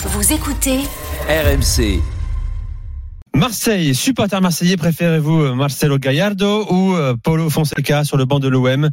Vous 0.00 0.32
écoutez 0.32 0.78
RMC. 1.28 2.00
Marseille, 3.34 3.96
supporter 3.96 4.40
marseillais, 4.40 4.76
préférez-vous 4.76 5.42
euh, 5.42 5.54
Marcelo 5.54 5.98
Gallardo 5.98 6.66
ou 6.70 6.94
euh, 6.94 7.14
Paulo 7.20 7.50
Fonseca 7.50 8.04
sur 8.04 8.16
le 8.16 8.24
banc 8.24 8.38
de 8.38 8.46
l'OM 8.46 8.90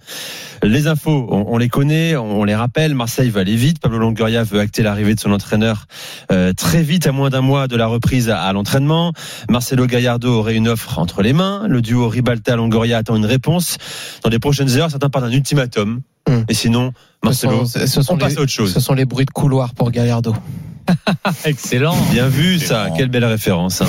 Les 0.63 0.87
infos, 0.87 1.27
on, 1.29 1.45
on 1.47 1.57
les 1.59 1.69
connaît, 1.69 2.15
on, 2.15 2.39
on 2.39 2.43
les 2.43 2.55
rappelle. 2.55 2.95
Marseille 2.95 3.29
va 3.29 3.41
aller 3.41 3.55
vite. 3.55 3.79
Pablo 3.79 3.99
Longoria 3.99 4.43
veut 4.43 4.59
acter 4.59 4.81
l'arrivée 4.81 5.13
de 5.13 5.19
son 5.19 5.31
entraîneur 5.31 5.85
euh, 6.31 6.53
très 6.53 6.81
vite, 6.81 7.05
à 7.05 7.11
moins 7.11 7.29
d'un 7.29 7.41
mois 7.41 7.67
de 7.67 7.75
la 7.75 7.85
reprise 7.85 8.31
à, 8.31 8.41
à 8.41 8.51
l'entraînement. 8.53 9.13
Marcelo 9.47 9.85
Gallardo 9.85 10.29
aurait 10.33 10.55
une 10.55 10.67
offre 10.67 10.97
entre 10.97 11.21
les 11.21 11.33
mains. 11.33 11.67
Le 11.67 11.83
duo 11.83 12.09
Ribalta-Longoria 12.09 12.97
attend 12.97 13.15
une 13.15 13.27
réponse. 13.27 13.77
Dans 14.23 14.31
les 14.31 14.39
prochaines 14.39 14.71
heures, 14.77 14.89
certains 14.89 15.09
parlent 15.09 15.29
d'un 15.29 15.35
ultimatum. 15.35 16.01
Hmm. 16.27 16.41
Et 16.49 16.55
sinon, 16.55 16.93
Ce 17.23 17.27
Marcelo, 17.27 17.65
sont, 17.65 17.79
ce 17.85 18.01
sont 18.01 18.13
on 18.13 18.17
passe 18.17 18.33
les, 18.33 18.39
à 18.39 18.41
autre 18.41 18.51
chose. 18.51 18.73
ce 18.73 18.79
sont 18.79 18.95
les 18.95 19.05
bruits 19.05 19.25
de 19.25 19.31
couloir 19.31 19.75
pour 19.75 19.91
Gallardo. 19.91 20.33
Excellent. 21.45 21.95
Bien 22.11 22.27
vu 22.27 22.59
ça, 22.59 22.87
quelle 22.95 23.09
belle 23.09 23.25
référence. 23.25 23.81
hein. 23.81 23.87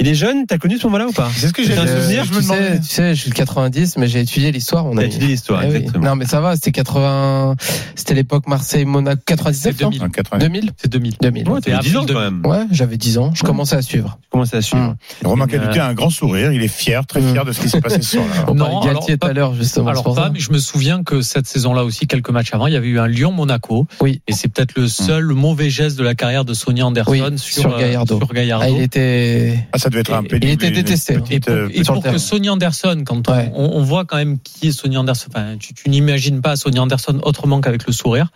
Il 0.00 0.08
est 0.08 0.14
jeune, 0.14 0.46
t'as 0.46 0.58
connu 0.58 0.78
ce 0.78 0.86
moment-là 0.86 1.06
ou 1.08 1.12
pas 1.12 1.30
C'est 1.34 1.48
ce 1.48 1.52
que 1.52 1.62
j'ai 1.62 1.76
un 1.76 1.86
Euh, 1.86 2.00
souvenir 2.02 2.24
tu, 2.26 2.42
sais, 2.42 2.80
tu 2.80 2.86
sais, 2.86 3.14
je 3.14 3.20
suis 3.20 3.30
le 3.30 3.34
90, 3.34 3.96
mais 3.96 4.08
j'ai 4.08 4.20
étudié 4.20 4.52
l'histoire. 4.52 4.86
On 4.86 4.94
T'as 4.94 5.02
a 5.02 5.04
étudié 5.04 5.28
l'histoire, 5.28 5.62
Eh 5.64 5.68
oui. 5.70 5.86
Non, 6.00 6.16
mais 6.16 6.26
ça 6.26 6.40
va, 6.40 6.54
c'était 6.54 6.72
80. 6.72 7.56
C'était 7.94 8.14
l'époque 8.14 8.46
Marseille-Monaco 8.46 9.20
99. 9.24 9.74
C'est 9.78 9.84
2000. 9.84 10.00
non 10.02 10.08
80. 10.10 10.38
2000 10.38 10.70
C'est 10.76 10.90
2000. 10.90 11.16
2000. 11.20 11.48
Ouais, 11.48 11.60
t'avais 11.60 11.76
Et 11.76 11.80
10 11.80 11.96
ans 11.96 12.06
quand 12.06 12.20
même. 12.20 12.44
Ouais, 12.44 12.64
j'avais 12.70 12.96
10 12.96 13.18
ans. 13.18 13.32
Je 13.34 13.42
commençais 13.42 13.76
à 13.76 13.82
suivre. 13.82 14.18
Comment 14.30 14.44
ça 14.44 14.58
à 14.58 14.62
suivre 14.62 14.76
Hum. 14.76 14.96
Romain 15.24 15.46
a 15.50 15.86
un 15.86 15.94
grand 15.94 16.10
sourire, 16.10 16.52
il 16.52 16.62
est 16.62 16.68
fier, 16.68 17.06
très 17.06 17.20
Mm. 17.20 17.32
fier 17.32 17.44
de 17.46 17.52
ce 17.52 17.60
qui 17.60 17.68
s'est 17.70 17.80
passé 17.80 18.02
ce 18.02 18.16
soir-là. 18.16 18.44
On 18.48 18.54
Non, 18.54 18.80
de 18.80 18.86
Galtier 18.86 19.16
tout 19.16 19.26
à 19.26 19.32
l'heure, 19.32 19.54
justement. 19.54 19.88
Alors 19.88 20.14
pas, 20.14 20.28
mais 20.30 20.38
je 20.40 20.52
me 20.52 20.58
souviens 20.58 21.02
que 21.02 21.22
cette 21.22 21.46
saison-là 21.46 21.84
aussi, 21.84 22.06
quelques 22.06 22.30
matchs 22.30 22.52
avant, 22.52 22.66
il 22.66 22.74
y 22.74 22.76
avait 22.76 22.88
eu 22.88 22.98
un 22.98 23.06
Lyon-Monaco. 23.08 23.86
Oui. 24.00 24.20
Et 24.28 24.32
c'est 24.32 24.48
peut-être 24.48 24.76
le 24.78 24.88
seul 24.88 25.26
mauvais 25.28 25.70
geste 25.70 25.96
de 25.98 26.02
la 26.04 26.14
carrière 26.14 26.44
de 26.44 26.52
Sonny 26.54 26.82
Anderson 26.82 27.34
sur, 27.36 27.74
euh, 27.74 27.78
Gallardo. 27.80 28.18
sur 28.18 28.32
Gallardo. 28.32 28.66
Ah, 28.66 28.70
il 28.70 28.82
était. 28.82 29.58
Devait 29.96 30.00
être 30.00 30.14
un 30.14 30.22
il 30.42 30.48
était 30.50 30.70
détesté, 30.70 31.14
hein. 31.14 31.20
petite, 31.20 31.32
Et 31.34 31.40
pour, 31.40 31.52
euh, 31.54 31.68
et 31.72 31.82
pour 31.82 32.02
que. 32.02 32.18
Sonny 32.18 32.48
Anderson, 32.48 33.02
quand 33.06 33.28
on- 33.28 33.32
Ouais. 33.32 33.50
on, 33.54 33.64
on 33.78 33.82
voit 33.82 34.04
quand 34.04 34.16
même 34.16 34.38
qui 34.40 34.68
est 34.68 34.72
Sonny 34.72 34.96
Anderson, 34.96 35.28
enfin, 35.34 35.56
tu, 35.58 35.74
tu 35.74 35.88
n'imagines 35.88 36.40
pas 36.42 36.56
Sonny 36.56 36.78
Anderson 36.78 37.20
autrement 37.22 37.60
qu'avec 37.60 37.86
le 37.86 37.92
sourire, 37.92 38.28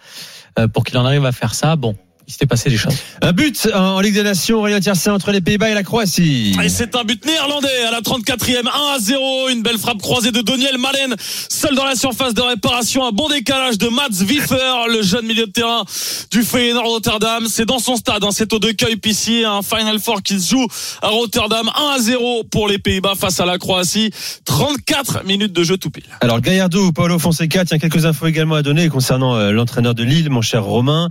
euh, 0.59 0.69
pour 0.69 0.85
qu'il 0.85 0.97
en 0.99 1.05
arrive 1.05 1.25
à 1.27 1.33
faire 1.33 1.55
ça, 1.55 1.77
bon, 1.77 1.97
il 2.31 2.33
s'était 2.33 2.47
passé 2.47 2.71
des 2.71 2.77
choses. 2.77 2.95
Un 3.23 3.33
but 3.33 3.69
en 3.75 3.99
Ligue 3.99 4.15
des 4.15 4.23
Nations, 4.23 4.59
Aurélien 4.59 4.79
Tiersin 4.79 5.13
entre 5.13 5.33
les 5.33 5.41
Pays-Bas 5.41 5.69
et 5.69 5.75
la 5.75 5.83
Croatie. 5.83 6.55
Et 6.63 6.69
c'est 6.69 6.95
un 6.95 7.03
but 7.03 7.27
néerlandais 7.27 7.83
à 7.89 7.91
la 7.91 8.03
34e, 8.03 8.69
1 8.69 8.95
à 8.95 8.99
0. 9.01 9.49
Une 9.49 9.63
belle 9.63 9.79
frappe 9.79 9.99
croisée 9.99 10.31
de 10.31 10.41
Daniel 10.41 10.79
Malen, 10.79 11.17
seul 11.19 11.75
dans 11.75 11.85
la 11.85 11.97
surface 11.97 12.33
de 12.33 12.41
réparation. 12.41 13.05
Un 13.05 13.11
bon 13.11 13.29
décalage 13.29 13.79
de 13.79 13.89
Mats 13.89 14.23
Wiffer, 14.25 14.89
le 14.93 15.03
jeune 15.03 15.27
milieu 15.27 15.47
de 15.47 15.51
terrain 15.51 15.85
du 16.31 16.45
Feyenoord 16.45 16.87
Rotterdam. 16.87 17.47
C'est 17.49 17.67
dans 17.67 17.81
son 17.81 17.97
stade, 17.97 18.23
hein, 18.23 18.31
c'est 18.31 18.53
au 18.53 18.61
De 18.61 18.73
ici, 19.09 19.43
un 19.45 19.63
Final 19.63 19.99
Four 19.99 20.23
qui 20.23 20.39
se 20.39 20.51
joue 20.51 20.67
à 21.03 21.09
Rotterdam. 21.09 21.69
1 21.75 21.97
à 21.97 21.99
0 21.99 22.45
pour 22.45 22.69
les 22.69 22.79
Pays-Bas 22.79 23.15
face 23.19 23.41
à 23.41 23.45
la 23.45 23.59
Croatie. 23.59 24.13
34 24.45 25.25
minutes 25.25 25.53
de 25.53 25.65
jeu 25.65 25.77
tout 25.79 25.91
pile. 25.91 26.05
Alors 26.21 26.41
Gallardo 26.41 26.87
ou 26.87 26.93
Paulo 26.93 27.19
Fonseca, 27.19 27.65
tiens 27.65 27.79
quelques 27.79 28.07
infos 28.07 28.29
également 28.29 28.55
à 28.55 28.63
donner 28.63 28.89
concernant 28.89 29.35
euh, 29.35 29.51
l'entraîneur 29.51 29.97
de 29.97 30.05
Lille, 30.05 30.31
mon 30.31 30.43
cher 30.43 30.63
Romain, 30.63 31.09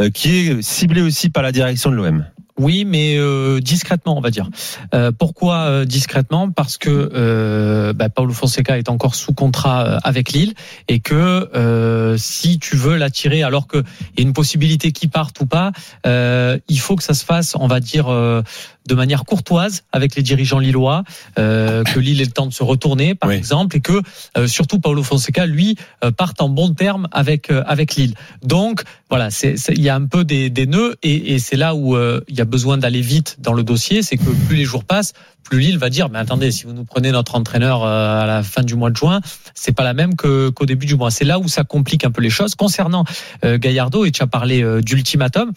euh, 0.00 0.08
qui 0.08 0.48
est 0.48 0.61
ciblé 0.62 1.02
aussi 1.02 1.28
par 1.30 1.42
la 1.42 1.52
direction 1.52 1.90
de 1.90 1.96
l'OM. 1.96 2.24
Oui, 2.62 2.84
mais 2.84 3.16
euh, 3.18 3.60
discrètement, 3.60 4.16
on 4.16 4.20
va 4.20 4.30
dire. 4.30 4.48
Euh, 4.94 5.10
pourquoi 5.16 5.56
euh, 5.64 5.84
discrètement? 5.84 6.50
Parce 6.50 6.78
que 6.78 7.10
euh, 7.14 7.92
bah, 7.92 8.08
Paulo 8.08 8.32
Fonseca 8.32 8.78
est 8.78 8.88
encore 8.88 9.14
sous 9.14 9.32
contrat 9.32 9.84
euh, 9.86 9.98
avec 10.04 10.32
Lille 10.32 10.54
et 10.88 11.00
que 11.00 11.50
euh, 11.54 12.16
si 12.16 12.58
tu 12.58 12.76
veux 12.76 12.96
l'attirer, 12.96 13.42
alors 13.42 13.66
qu'il 13.66 13.82
y 14.16 14.20
a 14.20 14.22
une 14.22 14.32
possibilité 14.32 14.92
qu'il 14.92 15.10
parte 15.10 15.40
ou 15.40 15.46
pas, 15.46 15.72
euh, 16.06 16.58
il 16.68 16.78
faut 16.78 16.96
que 16.96 17.02
ça 17.02 17.14
se 17.14 17.24
fasse, 17.24 17.56
on 17.58 17.66
va 17.66 17.80
dire, 17.80 18.08
euh, 18.08 18.42
de 18.88 18.94
manière 18.94 19.24
courtoise 19.24 19.82
avec 19.92 20.14
les 20.16 20.22
dirigeants 20.22 20.58
lillois, 20.58 21.04
euh, 21.38 21.84
que 21.84 22.00
Lille 22.00 22.20
ait 22.20 22.24
le 22.24 22.30
temps 22.30 22.46
de 22.46 22.52
se 22.52 22.62
retourner, 22.64 23.14
par 23.14 23.30
Oui. 23.30 23.36
exemple, 23.36 23.76
et 23.76 23.80
que 23.80 24.00
euh, 24.36 24.46
surtout 24.46 24.80
Paulo 24.80 25.02
Fonseca, 25.02 25.46
lui, 25.46 25.76
euh, 26.04 26.10
parte 26.10 26.40
en 26.40 26.48
bon 26.48 26.74
terme 26.74 27.08
avec 27.12 27.50
euh, 27.50 27.62
avec 27.66 27.94
Lille. 27.96 28.14
Donc 28.42 28.82
voilà, 29.08 29.28
il 29.68 29.82
y 29.82 29.88
a 29.88 29.94
un 29.94 30.06
peu 30.06 30.24
des, 30.24 30.50
des 30.50 30.66
nœuds 30.66 30.96
et, 31.02 31.34
et 31.34 31.38
c'est 31.38 31.56
là 31.56 31.74
où 31.74 31.96
euh, 31.96 32.22
il 32.28 32.36
y 32.36 32.40
a 32.40 32.44
besoin 32.52 32.76
d'aller 32.76 33.00
vite 33.00 33.36
dans 33.40 33.54
le 33.54 33.62
dossier, 33.64 34.02
c'est 34.02 34.18
que 34.18 34.30
plus 34.46 34.56
les 34.56 34.64
jours 34.64 34.84
passent, 34.84 35.14
plus 35.42 35.58
Lille 35.58 35.78
va 35.78 35.88
dire 35.88 36.10
mais 36.10 36.18
attendez, 36.18 36.52
si 36.52 36.64
vous 36.64 36.74
nous 36.74 36.84
prenez 36.84 37.10
notre 37.10 37.34
entraîneur 37.34 37.82
euh, 37.82 38.22
à 38.22 38.26
la 38.26 38.42
fin 38.42 38.62
du 38.62 38.74
mois 38.74 38.90
de 38.90 38.96
juin, 38.96 39.20
c'est 39.54 39.72
pas 39.72 39.84
la 39.84 39.94
même 39.94 40.14
que 40.14 40.50
qu'au 40.50 40.66
début 40.66 40.86
du 40.86 40.94
mois. 40.94 41.10
C'est 41.10 41.24
là 41.24 41.38
où 41.38 41.48
ça 41.48 41.64
complique 41.64 42.04
un 42.04 42.10
peu 42.10 42.20
les 42.20 42.30
choses 42.30 42.54
concernant 42.54 43.04
euh, 43.44 43.58
Gallardo 43.58 44.04
et 44.04 44.12
tu 44.12 44.22
as 44.22 44.26
parlé 44.26 44.62
euh, 44.62 44.82
d'ultimatum. 44.82 45.52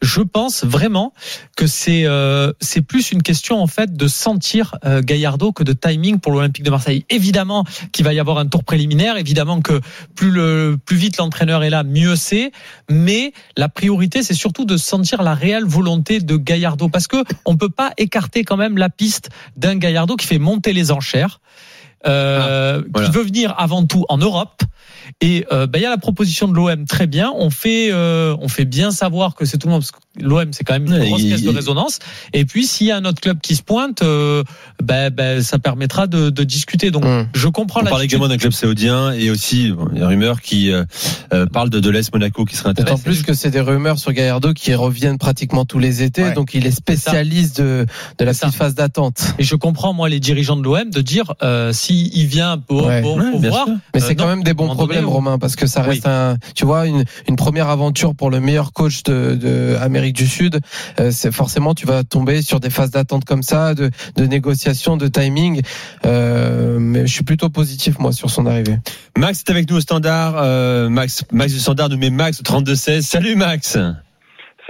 Je 0.00 0.20
pense 0.20 0.64
vraiment 0.64 1.12
que 1.56 1.66
c'est 1.66 2.04
euh, 2.04 2.52
c'est 2.60 2.82
plus 2.82 3.10
une 3.10 3.22
question 3.22 3.60
en 3.60 3.66
fait 3.66 3.96
de 3.96 4.08
sentir 4.08 4.76
euh, 4.84 5.02
Gallardo 5.02 5.52
que 5.52 5.64
de 5.64 5.72
timing 5.72 6.20
pour 6.20 6.32
l'Olympique 6.32 6.64
de 6.64 6.70
Marseille. 6.70 7.04
Évidemment 7.10 7.64
qu'il 7.92 8.04
va 8.04 8.12
y 8.12 8.20
avoir 8.20 8.38
un 8.38 8.46
tour 8.46 8.64
préliminaire, 8.64 9.16
évidemment 9.16 9.60
que 9.60 9.80
plus 10.14 10.30
le 10.30 10.78
plus 10.84 10.96
vite 10.96 11.16
l'entraîneur 11.16 11.64
est 11.64 11.70
là, 11.70 11.82
mieux 11.82 12.16
c'est. 12.16 12.52
Mais 12.90 13.32
la 13.56 13.68
priorité, 13.68 14.22
c'est 14.22 14.34
surtout 14.34 14.64
de 14.64 14.76
sentir 14.76 15.22
la 15.22 15.34
réelle 15.34 15.64
volonté 15.64 16.20
de 16.28 16.36
Gallardo, 16.36 16.88
parce 16.88 17.08
que 17.08 17.24
on 17.44 17.56
peut 17.56 17.70
pas 17.70 17.92
écarter 17.96 18.44
quand 18.44 18.56
même 18.56 18.78
la 18.78 18.90
piste 18.90 19.30
d'un 19.56 19.76
Gallardo 19.76 20.14
qui 20.14 20.26
fait 20.26 20.38
monter 20.38 20.72
les 20.72 20.92
enchères. 20.92 21.40
Euh, 22.06 22.82
voilà. 22.92 23.08
qui 23.08 23.14
veut 23.14 23.24
venir 23.24 23.54
avant 23.58 23.84
tout 23.84 24.04
en 24.08 24.18
Europe 24.18 24.62
et 25.20 25.44
euh, 25.52 25.66
ben, 25.66 25.80
il 25.80 25.82
y 25.82 25.86
a 25.86 25.90
la 25.90 25.98
proposition 25.98 26.46
de 26.46 26.54
l'OM 26.54 26.84
très 26.86 27.08
bien 27.08 27.32
on 27.34 27.50
fait 27.50 27.88
euh, 27.90 28.36
on 28.40 28.46
fait 28.46 28.64
bien 28.66 28.92
savoir 28.92 29.34
que 29.34 29.44
c'est 29.44 29.58
tout 29.58 29.66
le 29.66 29.72
monde 29.72 29.82
parce 29.82 29.90
que 29.90 29.98
l'OM 30.22 30.52
c'est 30.52 30.62
quand 30.62 30.74
même 30.74 30.86
une 30.86 31.08
grosse 31.08 31.22
caisse 31.22 31.42
de 31.42 31.48
résonance 31.50 31.98
et 32.32 32.44
puis 32.44 32.66
s'il 32.66 32.86
y 32.86 32.92
a 32.92 32.96
un 32.96 33.04
autre 33.04 33.20
club 33.20 33.40
qui 33.40 33.56
se 33.56 33.62
pointe 33.62 34.02
euh, 34.02 34.44
ben, 34.82 35.10
ben, 35.10 35.42
ça 35.42 35.58
permettra 35.58 36.06
de, 36.06 36.30
de 36.30 36.44
discuter 36.44 36.92
donc 36.92 37.04
Hum. 37.04 37.26
je 37.34 37.48
comprends 37.48 37.80
On 37.82 37.84
parle 37.84 38.04
également 38.04 38.28
d'un 38.28 38.36
club 38.38 38.52
saoudien 38.52 39.12
et 39.12 39.30
aussi 39.30 39.72
bon, 39.72 39.88
il 39.92 39.98
y 39.98 39.98
a 39.98 40.00
des 40.02 40.06
rumeurs 40.06 40.40
qui 40.40 40.70
euh, 40.70 40.84
euh, 41.32 41.46
parlent 41.46 41.70
de, 41.70 41.80
de 41.80 41.90
l'Est 41.90 42.12
Monaco 42.14 42.44
qui 42.44 42.54
serait 42.54 42.70
D'autant 42.74 42.82
intéressé. 42.94 43.02
plus 43.02 43.22
que 43.24 43.34
c'est 43.34 43.50
des 43.50 43.60
rumeurs 43.60 43.98
sur 43.98 44.12
Gallardo 44.12 44.52
qui 44.52 44.72
reviennent 44.74 45.18
pratiquement 45.18 45.64
tous 45.64 45.78
les 45.80 46.02
étés, 46.04 46.22
Ouais. 46.22 46.32
donc 46.34 46.54
il 46.54 46.66
est 46.66 46.70
spécialiste 46.70 47.60
de, 47.60 47.86
de 48.18 48.24
la 48.24 48.32
petite 48.34 48.54
phase 48.54 48.74
d'attente. 48.74 49.22
Et 49.38 49.42
je 49.44 49.54
comprends 49.56 49.92
moi 49.92 50.08
les 50.08 50.20
dirigeants 50.20 50.56
de 50.56 50.62
l'OM 50.62 50.90
de 50.90 51.00
dire 51.00 51.34
euh, 51.42 51.72
il 51.94 52.26
vient 52.26 52.56
bon, 52.68 52.86
Ouais. 52.86 53.02
faut 53.02 53.16
bien 53.38 53.50
voir. 53.50 53.66
sûr. 53.66 53.74
Mais 53.94 54.02
Euh, 54.02 54.04
c'est 54.06 54.14
quand 54.14 54.24
non, 54.24 54.30
même 54.30 54.42
des 54.44 54.54
bons 54.54 54.66
donné, 54.66 54.76
problèmes, 54.76 55.06
Romain, 55.08 55.38
parce 55.38 55.56
que 55.56 55.66
ça 55.66 55.82
Oui. 55.82 55.88
reste 55.90 56.06
un, 56.06 56.36
tu 56.54 56.64
vois, 56.64 56.86
une, 56.86 57.04
une 57.28 57.36
première 57.36 57.68
aventure 57.68 58.14
pour 58.14 58.30
le 58.30 58.40
meilleur 58.40 58.72
coach 58.72 59.02
de, 59.04 59.34
de 59.34 59.76
Amérique 59.80 60.16
du 60.16 60.26
Sud. 60.26 60.60
Euh, 61.00 61.10
c'est 61.12 61.32
forcément, 61.32 61.74
tu 61.74 61.86
vas 61.86 62.04
tomber 62.04 62.42
sur 62.42 62.60
des 62.60 62.70
phases 62.70 62.90
d'attente 62.90 63.24
comme 63.24 63.42
ça, 63.42 63.74
de, 63.74 63.90
de 64.16 64.24
négociation, 64.24 64.96
de 64.96 65.08
timing. 65.08 65.62
Euh, 66.06 66.78
mais 66.80 67.06
je 67.06 67.12
suis 67.12 67.24
plutôt 67.24 67.48
positif 67.50 67.98
moi 67.98 68.12
sur 68.12 68.30
son 68.30 68.46
arrivée. 68.46 68.78
Max 69.16 69.40
est 69.40 69.50
avec 69.50 69.68
nous 69.70 69.76
au 69.76 69.80
standard. 69.80 70.34
euh, 70.38 70.88
Max, 70.88 71.24
Max 71.32 71.52
du 71.52 71.58
standard 71.58 71.88
nous 71.88 71.98
met 71.98 72.10
Max 72.10 72.40
au 72.40 72.42
32-16. 72.42 73.02
Salut 73.02 73.34
Max. 73.36 73.76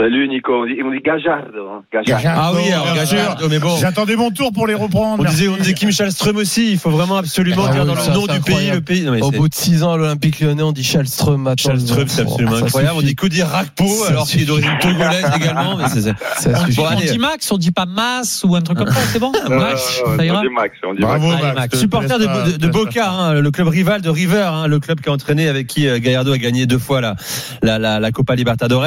Salut 0.01 0.29
Nico, 0.29 0.53
on 0.63 0.65
dit, 0.67 0.77
on 0.85 0.93
dit 0.93 1.01
Gajardo. 1.05 1.69
Hein. 1.73 1.83
Gajardo. 1.93 2.41
Ah 2.41 2.53
oui, 2.55 2.71
alors 2.73 2.95
Gajardo, 2.95 3.49
mais 3.49 3.59
bon. 3.59 3.77
J'attendais 3.79 4.15
mon 4.15 4.31
tour 4.31 4.53
pour 4.53 4.69
les 4.69 4.75
reprendre. 4.75 5.25
On 5.27 5.29
disait, 5.29 5.49
on 5.49 5.57
disait 5.57 5.75
Kim 5.75 5.91
Chalström 5.91 6.37
aussi. 6.37 6.71
Il 6.71 6.79
faut 6.79 6.91
vraiment 6.91 7.17
absolument 7.17 7.65
Ah 7.69 7.73
dire 7.73 7.83
oui, 7.83 7.89
dans 7.89 7.97
ça, 7.97 8.11
le 8.13 8.17
nom 8.17 8.27
du 8.27 8.41
pays, 8.41 8.71
le 8.71 8.81
pays. 8.81 9.03
Non, 9.03 9.11
mais 9.11 9.23
Au 9.23 9.33
bout 9.33 9.49
de 9.49 9.55
six 9.55 9.83
ans 9.83 9.95
à 9.95 9.97
l'Olympique 9.97 10.39
Lyonnais, 10.39 10.63
on 10.63 10.71
dit 10.71 10.85
Chalström 10.85 11.43
maintenant. 11.43 11.75
C'est 11.85 12.01
absolument 12.01 12.57
ça 12.59 12.65
incroyable. 12.67 12.95
On 12.95 13.01
suffit. 13.01 13.09
dit 13.09 13.15
Cody 13.17 13.43
Rakpo, 13.43 13.87
Ça 13.89 14.11
alors 14.11 14.27
qu'il 14.29 14.43
est 14.43 14.45
d'origine 14.45 14.79
togolaise 14.81 15.31
également. 15.35 15.77
Mais 15.77 15.89
c'est- 15.89 16.03
c'est- 16.03 16.15
Ça 16.39 16.51
On, 16.69 16.73
Bon, 16.75 16.85
on 16.93 17.01
dit 17.01 17.19
Max, 17.19 17.51
on 17.51 17.59
dit 17.59 17.73
pas 17.73 17.87
Mass 17.87 18.45
ou 18.47 18.55
un 18.55 18.61
truc 18.63 18.79
comme 18.79 18.91
ça, 18.93 19.01
c'est 19.13 19.19
bon 19.19 19.33
Euh, 19.51 19.59
Max, 19.59 20.01
on 20.07 20.17
ça 20.17 20.25
ira 20.25 20.43
dit 20.43 20.49
Max, 20.55 20.77
on 20.87 20.95
dit 20.95 21.01
Bravo 21.01 21.27
Max. 21.29 21.43
Max. 21.43 21.55
Max. 21.57 21.69
te 21.71 21.77
Supporter 21.77 22.19
de, 22.21 22.53
de, 22.53 22.57
de 22.57 22.69
Boca, 22.69 23.11
hein, 23.11 23.35
le 23.41 23.51
club 23.51 23.67
rival 23.67 24.01
de 24.01 24.11
River, 24.11 24.49
hein, 24.53 24.69
le 24.69 24.79
club 24.79 25.01
qui 25.01 25.09
a 25.09 25.13
entraîné 25.13 25.49
avec 25.49 25.67
qui 25.67 25.89
euh, 25.89 25.99
Gallardo 25.99 26.33
a 26.33 26.39
gagné 26.39 26.67
deux 26.67 26.79
fois 26.79 27.01
la, 27.01 27.17
la, 27.63 27.81
la, 27.81 27.99
la 27.99 28.13
Copa 28.13 28.37
Libertadores. 28.37 28.85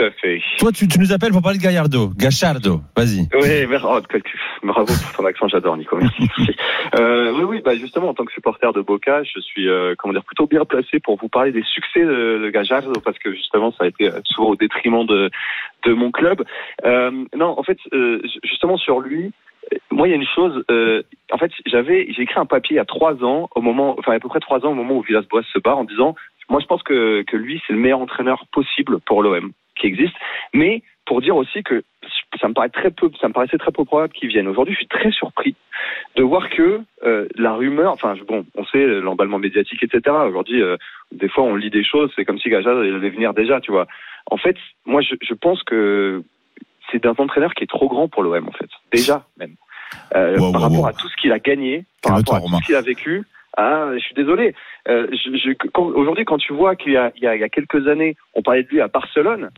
Euh, 0.00 0.10
Tout 0.10 0.16
à 0.16 0.20
fait. 0.20 0.40
toi, 0.58 0.72
tu, 0.72 0.88
tu 0.88 0.98
nous 0.98 1.12
appelles 1.12 1.32
pour 1.32 1.42
parler 1.42 1.58
de 1.58 1.62
Gallardo, 1.62 2.10
Gachardo. 2.16 2.80
Vas-y. 2.96 3.28
Oui, 3.34 3.66
mer- 3.66 3.86
oh, 3.88 4.00
bravo 4.62 4.86
pour 4.86 5.12
ton 5.16 5.26
accent, 5.26 5.48
j'adore 5.48 5.76
Nico. 5.76 5.96
Merci. 6.00 6.28
euh, 6.98 7.32
oui, 7.36 7.44
oui, 7.44 7.62
bah 7.64 7.74
justement, 7.76 8.08
en 8.08 8.14
tant 8.14 8.24
que 8.24 8.32
supporter 8.32 8.72
de 8.72 8.80
Boca, 8.80 9.22
je 9.24 9.40
suis, 9.40 9.68
euh, 9.68 9.94
comment 9.98 10.12
dire, 10.14 10.24
plutôt 10.24 10.46
bien 10.46 10.64
placé 10.64 11.00
pour 11.00 11.16
vous 11.16 11.28
parler 11.28 11.52
des 11.52 11.62
succès 11.62 12.00
de, 12.00 12.40
de 12.42 12.50
Gajardo 12.50 12.92
parce 13.04 13.18
que 13.18 13.32
justement, 13.34 13.72
ça 13.72 13.84
a 13.84 13.88
été 13.88 14.08
euh, 14.08 14.20
souvent 14.24 14.50
au 14.50 14.56
détriment 14.56 15.04
de 15.06 15.30
de 15.86 15.92
mon 15.94 16.10
club. 16.10 16.44
Euh, 16.84 17.10
non, 17.36 17.58
en 17.58 17.62
fait, 17.62 17.78
euh, 17.92 18.20
justement 18.44 18.76
sur 18.76 19.00
lui, 19.00 19.32
euh, 19.72 19.76
moi, 19.90 20.08
il 20.08 20.10
y 20.10 20.14
a 20.14 20.16
une 20.16 20.26
chose. 20.34 20.64
euh, 20.70 21.02
en 21.32 21.38
fait, 21.38 21.50
j'avais, 21.66 22.06
j'ai 22.14 22.22
écrit 22.22 22.38
un 22.40 22.46
papier 22.46 22.74
il 22.74 22.76
y 22.76 22.80
a 22.80 22.84
trois 22.84 23.22
ans, 23.24 23.48
au 23.54 23.60
moment, 23.62 23.96
enfin 23.98 24.12
à 24.12 24.20
peu 24.20 24.28
près 24.28 24.40
trois 24.40 24.64
ans, 24.66 24.70
au 24.72 24.74
moment 24.74 24.96
où 24.96 25.02
Villas-Boas 25.02 25.42
se 25.52 25.58
barre, 25.58 25.78
en 25.78 25.84
disant, 25.84 26.14
moi, 26.48 26.60
je 26.60 26.66
pense 26.66 26.82
que 26.82 27.22
que 27.22 27.36
lui, 27.36 27.62
c'est 27.66 27.72
le 27.72 27.78
meilleur 27.78 28.00
entraîneur 28.00 28.44
possible 28.52 28.98
pour 29.06 29.22
l'OM 29.22 29.52
qui 29.80 29.86
existe, 29.86 30.14
mais 30.54 30.82
pour 31.06 31.20
dire 31.20 31.36
aussi 31.36 31.62
que 31.62 31.82
ça 32.40 32.48
me 32.48 32.54
paraît 32.54 32.68
très 32.68 32.90
peu, 32.90 33.10
ça 33.20 33.26
me 33.28 33.32
paraissait 33.32 33.58
très 33.58 33.72
peu 33.72 33.84
probable 33.84 34.12
qu'il 34.12 34.28
vienne. 34.28 34.46
Aujourd'hui, 34.46 34.74
je 34.74 34.78
suis 34.78 34.86
très 34.88 35.10
surpris 35.10 35.56
de 36.16 36.22
voir 36.22 36.48
que 36.50 36.80
euh, 37.04 37.26
la 37.36 37.52
rumeur, 37.54 37.92
enfin 37.92 38.14
bon, 38.28 38.44
on 38.54 38.64
sait 38.66 38.86
l'emballement 38.86 39.38
médiatique, 39.38 39.82
etc. 39.82 40.16
Aujourd'hui, 40.28 40.62
euh, 40.62 40.76
des 41.10 41.28
fois, 41.28 41.44
on 41.44 41.56
lit 41.56 41.70
des 41.70 41.82
choses, 41.84 42.12
c'est 42.14 42.24
comme 42.24 42.38
si 42.38 42.48
Gaja 42.48 42.70
allait 42.70 43.10
venir 43.10 43.34
déjà, 43.34 43.60
tu 43.60 43.72
vois. 43.72 43.86
En 44.30 44.36
fait, 44.36 44.56
moi, 44.86 45.00
je, 45.00 45.14
je 45.20 45.34
pense 45.34 45.62
que 45.64 46.22
c'est 46.92 47.04
un 47.06 47.14
entraîneur 47.18 47.54
qui 47.54 47.64
est 47.64 47.70
trop 47.70 47.88
grand 47.88 48.06
pour 48.08 48.22
l'OM, 48.22 48.48
en 48.48 48.52
fait. 48.52 48.68
Déjà, 48.92 49.24
même. 49.38 49.54
Euh, 50.14 50.36
Wow, 50.38 50.52
par 50.52 50.60
wow, 50.60 50.68
rapport 50.68 50.80
wow. 50.82 50.86
à 50.86 50.92
tout 50.92 51.08
ce 51.08 51.16
qu'il 51.16 51.32
a 51.32 51.40
gagné, 51.40 51.84
par 52.02 52.14
rapport 52.16 52.36
à 52.36 52.40
tout 52.40 52.46
ce 52.60 52.66
qu'il 52.66 52.74
a 52.76 52.80
vécu. 52.82 53.24
Ah, 53.56 53.90
je 53.94 53.98
suis 53.98 54.14
désolé. 54.14 54.54
Euh, 54.88 55.08
je, 55.10 55.36
je, 55.36 55.52
quand- 55.72 55.86
aujourd'hui, 55.86 56.24
quand 56.24 56.38
tu 56.38 56.52
vois 56.52 56.76
qu'il 56.76 56.92
y 56.92 56.96
a 57.26 57.48
quelques 57.48 57.88
années, 57.88 58.14
on 58.34 58.42
parlait 58.42 58.62
de 58.62 58.68
lui 58.68 58.80
à 58.80 58.86
Barcelone 58.86 59.50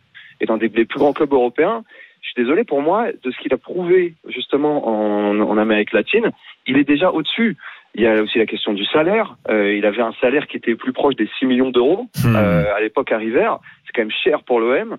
et 0.42 0.46
dans 0.46 0.58
des, 0.58 0.68
des 0.68 0.84
plus 0.84 0.98
grands 0.98 1.14
clubs 1.14 1.32
européens, 1.32 1.84
je 2.20 2.28
suis 2.28 2.42
désolé 2.42 2.64
pour 2.64 2.82
moi 2.82 3.06
de 3.22 3.30
ce 3.30 3.38
qu'il 3.40 3.54
a 3.54 3.58
prouvé 3.58 4.14
justement 4.28 4.86
en, 4.88 5.40
en 5.40 5.56
Amérique 5.56 5.92
latine. 5.92 6.30
Il 6.66 6.76
est 6.76 6.84
déjà 6.84 7.10
au-dessus. 7.10 7.56
Il 7.94 8.02
y 8.02 8.06
a 8.06 8.22
aussi 8.22 8.38
la 8.38 8.46
question 8.46 8.72
du 8.72 8.84
salaire. 8.86 9.36
Euh, 9.50 9.74
il 9.74 9.84
avait 9.86 10.02
un 10.02 10.14
salaire 10.20 10.46
qui 10.46 10.56
était 10.56 10.74
plus 10.74 10.92
proche 10.92 11.14
des 11.14 11.28
6 11.38 11.46
millions 11.46 11.70
d'euros 11.70 12.06
Hmm. 12.24 12.36
euh, 12.36 12.74
à 12.74 12.80
l'époque 12.80 13.12
à 13.12 13.18
River. 13.18 13.50
C'est 13.84 13.92
quand 13.94 14.02
même 14.02 14.10
cher 14.24 14.42
pour 14.44 14.60
l'OM. 14.60 14.96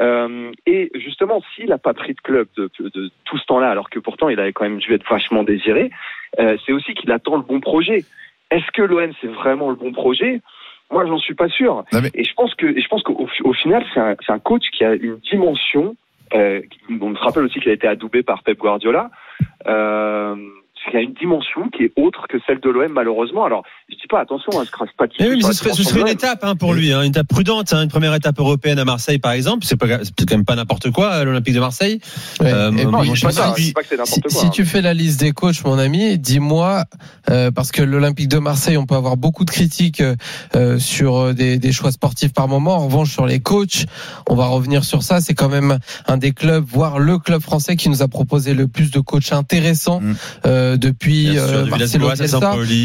Euh, 0.00 0.52
et 0.66 0.90
justement, 0.94 1.42
s'il 1.54 1.68
n'a 1.70 1.78
pas 1.78 1.94
pris 1.94 2.14
de 2.14 2.20
club 2.20 2.46
de, 2.56 2.70
de 2.78 3.10
tout 3.24 3.38
ce 3.38 3.46
temps-là, 3.46 3.70
alors 3.70 3.88
que 3.90 3.98
pourtant 3.98 4.28
il 4.28 4.38
avait 4.38 4.52
quand 4.52 4.64
même 4.64 4.78
dû 4.78 4.92
être 4.94 5.08
vachement 5.08 5.42
désiré, 5.42 5.90
c'est 6.36 6.72
aussi 6.72 6.94
qu'il 6.94 7.10
attend 7.12 7.36
le 7.36 7.42
bon 7.42 7.60
projet. 7.60 8.04
Est-ce 8.50 8.70
que 8.72 8.82
l'OM 8.82 9.12
c'est 9.20 9.28
vraiment 9.28 9.70
le 9.70 9.76
bon 9.76 9.92
projet? 9.92 10.40
Moi, 10.92 11.06
j'en 11.06 11.18
suis 11.18 11.34
pas 11.34 11.48
sûr. 11.48 11.84
Mais- 11.92 12.10
Et 12.14 12.24
je 12.24 12.34
pense 12.34 12.54
que, 12.54 12.78
je 12.78 12.88
pense 12.88 13.02
qu'au 13.02 13.26
au 13.44 13.52
final, 13.52 13.84
c'est 13.92 14.00
un, 14.00 14.14
un 14.28 14.38
coach 14.38 14.62
qui 14.72 14.84
a 14.84 14.94
une 14.94 15.16
dimension. 15.30 15.96
Euh, 16.34 16.60
on 17.00 17.14
se 17.14 17.20
rappelle 17.20 17.44
aussi 17.44 17.60
qu'il 17.60 17.70
a 17.70 17.74
été 17.74 17.86
adoubé 17.86 18.22
par 18.22 18.42
Pep 18.42 18.58
Guardiola. 18.58 19.10
Euh, 19.66 20.36
qui 20.90 20.96
a 20.96 21.00
une 21.00 21.14
dimension 21.14 21.68
qui 21.76 21.84
est 21.84 21.92
autre 21.96 22.26
que 22.28 22.36
celle 22.46 22.60
de 22.60 22.68
l'OM 22.70 22.92
malheureusement. 22.92 23.44
Alors, 23.44 23.62
je 23.88 23.94
dis 23.94 24.06
pas 24.08 24.20
attention, 24.20 24.50
hein, 24.58 24.64
je 24.66 24.70
crache 24.70 24.90
pas 24.98 25.06
Eh 25.18 25.28
oui, 25.28 25.36
mais 25.36 25.42
ce 25.42 25.52
serait, 25.52 25.72
ce 25.72 25.82
serait 25.82 26.00
une 26.00 26.08
étape 26.08 26.40
hein, 26.42 26.56
pour 26.56 26.74
lui, 26.74 26.92
hein, 26.92 27.02
une 27.02 27.10
étape 27.10 27.28
prudente, 27.28 27.72
hein, 27.72 27.82
une 27.82 27.88
première 27.88 28.14
étape 28.14 28.38
européenne 28.38 28.78
à 28.78 28.84
Marseille 28.84 29.18
par 29.18 29.32
exemple. 29.32 29.64
C'est 29.64 29.76
pas, 29.76 29.86
c'est 30.04 30.28
quand 30.28 30.36
même 30.36 30.44
pas 30.44 30.56
n'importe 30.56 30.90
quoi 30.90 31.12
euh, 31.12 31.24
l'Olympique 31.24 31.54
de 31.54 31.60
Marseille. 31.60 32.00
Ouais. 32.40 32.52
Euh, 32.52 32.70
moi, 32.70 33.04
je 33.14 33.22
pas 33.22 33.32
ça, 33.32 33.54
si- 33.56 33.66
dis 33.66 33.72
pas 33.72 33.82
que 33.82 33.88
c'est 33.88 33.94
Si, 33.96 33.98
n'importe 34.00 34.22
quoi. 34.32 34.40
si 34.40 34.46
hein. 34.46 34.50
tu 34.50 34.64
fais 34.64 34.82
la 34.82 34.94
liste 34.94 35.20
des 35.20 35.32
coachs, 35.32 35.64
mon 35.64 35.78
ami, 35.78 36.18
dis-moi, 36.18 36.84
euh, 37.30 37.50
parce 37.50 37.72
que 37.72 37.82
l'Olympique 37.82 38.28
de 38.28 38.38
Marseille, 38.38 38.76
on 38.76 38.86
peut 38.86 38.94
avoir 38.96 39.16
beaucoup 39.16 39.44
de 39.44 39.50
critiques 39.50 40.02
euh, 40.54 40.78
sur 40.78 41.16
euh, 41.16 41.32
des, 41.32 41.58
des 41.58 41.72
choix 41.72 41.92
sportifs 41.92 42.32
par 42.32 42.48
moment. 42.48 42.74
En 42.76 42.86
revanche, 42.86 43.10
sur 43.10 43.26
les 43.26 43.40
coachs, 43.40 43.86
on 44.28 44.34
va 44.34 44.46
revenir 44.46 44.84
sur 44.84 45.02
ça. 45.02 45.20
C'est 45.20 45.34
quand 45.34 45.48
même 45.48 45.78
un 46.06 46.16
des 46.16 46.32
clubs, 46.32 46.64
voire 46.66 46.98
le 46.98 47.18
club 47.18 47.40
français 47.40 47.76
qui 47.76 47.88
nous 47.88 48.02
a 48.02 48.08
proposé 48.08 48.54
le 48.54 48.66
plus 48.68 48.90
de 48.90 49.00
coachs 49.00 49.32
intéressants 49.32 50.00
Mm. 50.00 50.14
Depuis 50.76 51.26
sûr, 51.34 51.42
euh, 51.42 51.64
Marcelo 51.66 52.06
Bielsa. 52.22 52.36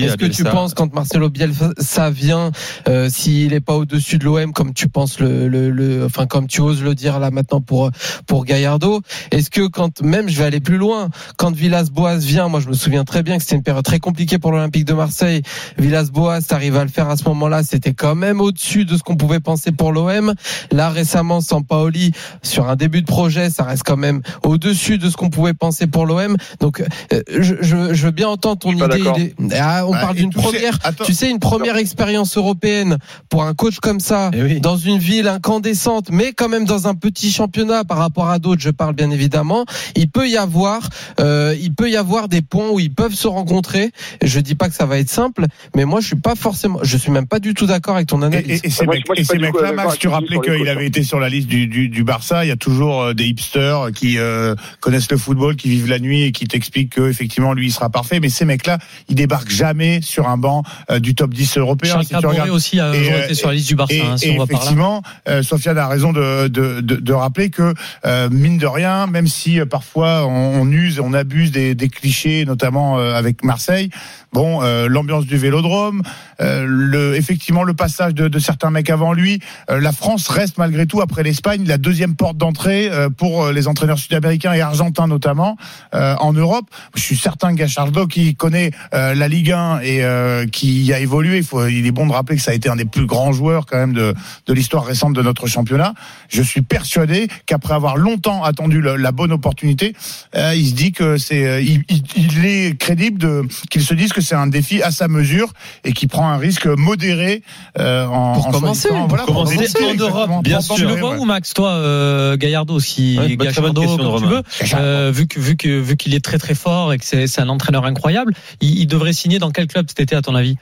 Est-ce 0.05 0.17
que 0.17 0.25
tu 0.37 0.43
penses 0.51 0.73
quand 0.73 0.93
Marcelo 0.93 1.29
Bielsa 1.29 2.09
vient, 2.11 2.51
euh, 2.87 3.09
s'il 3.09 3.49
n'est 3.51 3.59
pas 3.59 3.75
au-dessus 3.75 4.17
de 4.17 4.25
l'OM, 4.25 4.53
comme 4.53 4.73
tu 4.73 4.87
penses 4.87 5.19
le, 5.19 5.47
le, 5.47 5.69
le- 5.69 6.05
enfin 6.05 6.25
comme 6.27 6.47
tu 6.47 6.61
oses 6.61 6.81
le 6.83 6.95
dire 6.95 7.19
là 7.19 7.31
maintenant 7.31 7.61
pour 7.61 7.89
pour 8.27 8.45
Gallardo, 8.45 9.01
est-ce 9.31 9.49
que 9.49 9.67
quand 9.67 10.01
même 10.01 10.29
je 10.29 10.37
vais 10.39 10.45
aller 10.45 10.59
plus 10.59 10.77
loin, 10.77 11.09
quand 11.37 11.53
Villas-Boas 11.55 12.17
vient, 12.17 12.47
moi 12.47 12.59
je 12.59 12.67
me 12.69 12.73
souviens 12.73 13.03
très 13.03 13.23
bien 13.23 13.37
que 13.37 13.43
c'était 13.43 13.55
une 13.55 13.63
période 13.63 13.83
très 13.85 13.99
compliquée 13.99 14.37
pour 14.39 14.51
l'Olympique 14.51 14.85
de 14.85 14.93
Marseille. 14.93 15.41
Villas-Boas 15.77 16.39
arrive 16.51 16.75
à 16.77 16.83
le 16.83 16.89
faire 16.89 17.09
à 17.09 17.17
ce 17.17 17.23
moment-là, 17.25 17.63
c'était 17.63 17.93
quand 17.93 18.15
même 18.15 18.41
au-dessus 18.41 18.85
de 18.85 18.97
ce 18.97 19.03
qu'on 19.03 19.15
pouvait 19.17 19.39
penser 19.39 19.71
pour 19.71 19.91
l'OM. 19.91 20.33
Là 20.71 20.89
récemment, 20.89 21.41
Sampaoli 21.41 22.11
sur 22.43 22.69
un 22.69 22.75
début 22.75 23.01
de 23.01 23.07
projet, 23.07 23.49
ça 23.49 23.63
reste 23.63 23.83
quand 23.85 23.97
même 23.97 24.21
au-dessus 24.43 24.97
de 24.97 25.09
ce 25.09 25.15
qu'on 25.17 25.29
pouvait 25.29 25.53
penser 25.53 25.87
pour 25.87 26.05
l'OM. 26.05 26.35
Donc 26.59 26.81
euh, 27.13 27.21
je, 27.39 27.55
je, 27.87 27.93
je 27.93 28.05
veux 28.05 28.11
bien 28.11 28.27
entendre 28.27 28.59
ton 28.59 28.71
idée. 28.71 28.79
d'accord. 28.87 29.17
il 29.17 29.25
est- 29.51 29.59
Ah, 29.59 29.85
on 29.87 29.91
Bah, 29.91 30.01
parle 30.01 30.15
d'une 30.17 30.29
première, 30.31 30.77
attends. 30.83 31.03
tu 31.05 31.13
sais, 31.13 31.29
une 31.29 31.39
première 31.39 31.77
expérience 31.77 32.37
européenne 32.37 32.97
pour 33.29 33.43
un 33.43 33.53
coach 33.53 33.79
comme 33.79 33.99
ça 33.99 34.31
Eh 34.33 34.41
oui. 34.43 34.59
dans 34.61 34.77
une 34.77 34.97
ville 34.99 35.27
incandescente, 35.27 36.09
mais 36.11 36.33
quand 36.33 36.49
même 36.49 36.65
dans 36.65 36.87
un 36.87 36.95
petit 36.95 37.31
championnat 37.31 37.83
par 37.83 37.97
rapport 37.97 38.29
à 38.29 38.39
d'autres, 38.39 38.61
je 38.61 38.69
parle 38.69 38.93
bien 38.93 39.11
évidemment, 39.11 39.65
il 39.95 40.09
peut 40.09 40.29
y 40.29 40.37
avoir, 40.37 40.87
euh, 41.19 41.55
il 41.61 41.73
peut 41.73 41.89
y 41.89 41.95
avoir 41.95 42.27
des 42.29 42.41
points 42.41 42.69
où 42.69 42.79
ils 42.79 42.93
peuvent 42.93 43.13
se 43.15 43.27
rencontrer. 43.27 43.91
Je 44.23 44.39
dis 44.39 44.55
pas 44.55 44.69
que 44.69 44.75
ça 44.75 44.85
va 44.85 44.99
être 44.99 45.09
simple, 45.09 45.45
mais 45.75 45.85
moi 45.85 45.99
je 46.01 46.07
suis 46.07 46.15
pas 46.15 46.35
forcément, 46.35 46.79
je 46.83 46.97
suis 46.97 47.11
même 47.11 47.27
pas 47.27 47.39
du 47.39 47.53
tout 47.53 47.65
d'accord 47.65 47.95
avec 47.95 48.07
ton 48.07 48.21
analyse. 48.21 48.61
et- 48.63 48.67
et 48.67 48.85
Moi, 48.85 48.95
et 49.15 49.23
ces 49.23 49.37
mecs-là, 49.37 49.71
Max, 49.73 49.97
tu 49.97 50.07
rappelais 50.07 50.39
qu'il 50.39 50.67
avait 50.67 50.85
été 50.87 51.03
sur 51.03 51.19
la 51.19 51.29
liste 51.29 51.47
du, 51.47 51.67
du, 51.67 51.89
du 51.89 52.03
Barça. 52.03 52.45
Il 52.45 52.47
y 52.47 52.51
a 52.51 52.55
toujours 52.57 53.01
euh, 53.01 53.13
des 53.13 53.25
hipsters 53.25 53.91
qui 53.93 54.17
euh, 54.17 54.55
connaissent 54.79 55.11
le 55.11 55.17
football, 55.17 55.55
qui 55.55 55.69
vivent 55.69 55.87
la 55.89 55.99
nuit 55.99 56.23
et 56.23 56.31
qui 56.31 56.47
t'expliquent 56.47 56.93
que 56.93 57.09
effectivement 57.09 57.53
lui 57.53 57.68
il 57.69 57.73
sera 57.73 57.89
parfait. 57.89 58.19
Mais 58.19 58.29
ces 58.29 58.45
mecs-là, 58.45 58.77
ils 59.07 59.15
débarquent 59.15 59.49
jamais 59.51 60.01
sur 60.01 60.27
un 60.27 60.37
banc 60.37 60.63
euh, 60.91 60.99
du 60.99 61.15
top 61.15 61.33
10 61.33 61.57
européen. 61.57 61.91
Charles 61.93 62.05
Si 62.05 62.15
regardes- 62.15 62.49
aussi 62.49 62.79
a 62.79 62.93
Et, 62.95 63.23
été 63.25 63.33
sur 63.35 63.47
la 63.49 63.53
liste 63.53 63.67
du 63.67 63.75
Barça, 63.75 63.93
Et, 63.93 64.01
hein, 64.01 64.17
si 64.17 64.27
et 64.29 64.31
on 64.31 64.37
va 64.39 64.45
par 64.47 64.47
là. 64.47 64.55
effectivement, 64.57 65.03
euh, 65.27 65.43
Sofiane 65.43 65.77
a 65.77 65.87
raison 65.87 66.11
de, 66.13 66.47
de, 66.47 66.81
de, 66.81 66.95
de 66.95 67.13
rappeler 67.13 67.49
que 67.49 67.73
euh, 68.05 68.29
mine 68.31 68.57
de 68.57 68.67
rien, 68.67 69.07
même 69.07 69.27
si 69.27 69.59
euh, 69.59 69.65
parfois 69.65 70.25
on, 70.25 70.61
on 70.61 70.71
use, 70.71 70.99
on 70.99 71.13
abuse 71.13 71.51
des, 71.51 71.75
des 71.75 71.89
clichés, 71.89 72.45
notamment 72.45 72.97
avec 72.97 73.43
Marseille. 73.43 73.89
Bon, 74.31 74.61
euh, 74.61 74.87
l'ambiance 74.87 75.25
du 75.25 75.37
Vélodrome, 75.37 76.03
euh, 76.39 76.63
le, 76.67 77.15
effectivement 77.15 77.63
le 77.63 77.73
passage 77.73 78.13
de, 78.13 78.27
de 78.27 78.39
certains 78.39 78.69
mecs 78.69 78.91
avant 78.91 79.11
lui. 79.11 79.39
euh, 79.71 79.79
la 79.81 79.91
France 79.91 80.27
reste 80.27 80.59
malgré 80.59 80.85
tout 80.85 81.01
après 81.01 81.23
l'Espagne 81.23 81.63
la 81.65 81.79
deuxième 81.79 82.15
porte 82.15 82.37
d'entrée 82.37 82.89
euh, 82.91 83.09
pour 83.09 83.45
euh, 83.45 83.51
les 83.53 83.67
entraîneurs 83.67 83.97
sud-américains 83.97 84.53
et 84.53 84.61
argentins 84.61 85.07
notamment 85.07 85.57
euh, 85.95 86.15
en 86.19 86.31
Europe. 86.33 86.65
Je 86.95 87.01
suis 87.01 87.17
certain 87.17 87.49
que 87.53 87.55
Gachardo 87.59 88.05
qui 88.05 88.35
connaît 88.35 88.69
la 88.91 89.27
Ligue 89.27 89.51
1 89.51 89.79
et 89.81 90.45
qui 90.51 90.93
a 90.93 90.99
évolué, 90.99 91.37
il, 91.37 91.43
faut, 91.43 91.65
il 91.67 91.85
est 91.87 91.91
bon 91.91 92.05
de 92.05 92.11
rappeler 92.13 92.35
que 92.37 92.41
ça 92.43 92.51
a 92.51 92.53
été 92.53 92.69
un 92.69 92.75
des 92.75 92.85
plus 92.85 93.05
grands 93.07 93.31
joueurs 93.31 93.65
quand 93.65 93.77
même 93.77 93.93
de, 93.93 94.13
de 94.45 94.53
l'histoire 94.53 94.85
récente 94.85 95.13
de 95.13 95.21
notre 95.21 95.47
championnat. 95.47 95.93
Je 96.29 96.41
suis 96.43 96.61
persuadé 96.61 97.27
qu'après 97.45 97.73
avoir 97.73 97.97
longtemps 97.97 98.43
attendu 98.43 98.81
la 98.81 99.11
bonne 99.11 99.31
opportunité, 99.31 99.95
il 100.35 100.67
se 100.67 100.73
dit 100.75 100.91
que 100.91 101.17
c'est, 101.17 101.63
il, 101.65 101.83
il- 101.89 102.03
il 102.15 102.45
est 102.45 102.77
crédible 102.79 103.47
qu'il 103.69 103.81
se 103.83 103.93
dise 103.93 104.13
c'est 104.21 104.35
un 104.35 104.47
défi 104.47 104.81
à 104.81 104.91
sa 104.91 105.07
mesure 105.07 105.51
et 105.83 105.93
qu'il 105.93 106.07
prend 106.09 106.29
un 106.29 106.37
risque 106.37 106.65
modéré 106.65 107.43
euh, 107.77 108.05
en 108.05 108.33
Pour 108.33 108.47
en 108.47 108.51
commencer, 108.51 108.89
choisissant- 108.89 108.99
pour 108.99 109.07
voilà, 109.09 109.23
commencer 109.25 109.83
en 109.83 109.93
Europe, 109.95 110.29
bien 110.43 110.61
sûr. 110.61 110.75
Tu 110.75 110.85
le 110.85 110.95
vois 110.95 111.11
ouais. 111.11 111.17
où 111.19 111.25
Max, 111.25 111.53
toi, 111.53 111.71
euh, 111.71 112.37
Gallardo, 112.37 112.79
si 112.79 113.17
Ouais, 113.19 113.35
Gallardo, 113.37 113.81
comme 113.97 114.19
tu 114.19 114.25
veux, 114.25 114.41
euh, 114.75 115.11
vu 115.13 115.27
que 115.27 115.39
vu 115.39 115.55
que 115.57 115.79
vu 115.79 115.97
qu'il 115.97 116.13
est 116.13 116.23
très 116.23 116.37
très 116.37 116.55
fort 116.55 116.93
et 116.93 116.97
que 116.97 117.05
c'est 117.05 117.27
c'est 117.27 117.41
un 117.41 117.49
entraîneur 117.49 117.85
incroyable, 117.85 118.33
il, 118.61 118.79
il 118.79 118.87
devrait 118.87 119.13
signer 119.13 119.39
dans 119.39 119.51
quel 119.51 119.67
club 119.67 119.85
cet 119.89 119.99
été 119.99 120.15
à 120.15 120.21
ton 120.21 120.35
avis? 120.35 120.57